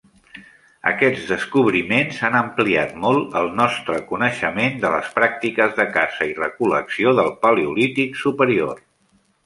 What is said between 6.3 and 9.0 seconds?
i recol·lecció del paleolític superior.